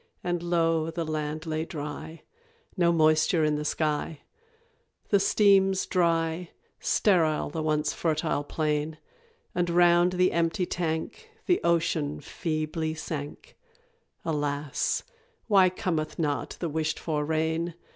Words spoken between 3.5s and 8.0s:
the sky; The streams dry sterile the once